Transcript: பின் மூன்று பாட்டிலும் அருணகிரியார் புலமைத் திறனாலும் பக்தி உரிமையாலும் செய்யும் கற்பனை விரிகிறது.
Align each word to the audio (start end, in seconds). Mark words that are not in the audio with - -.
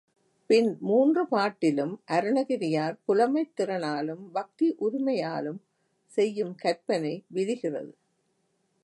பின் 0.49 0.77
மூன்று 0.79 1.27
பாட்டிலும் 1.27 2.01
அருணகிரியார் 2.11 2.97
புலமைத் 3.05 3.53
திறனாலும் 3.57 4.23
பக்தி 4.33 4.75
உரிமையாலும் 4.79 5.61
செய்யும் 6.11 6.55
கற்பனை 6.55 7.23
விரிகிறது. 7.27 7.93